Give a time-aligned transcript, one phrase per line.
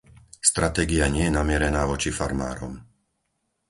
[0.49, 2.73] Stratégia nie je namierená voči farmárom.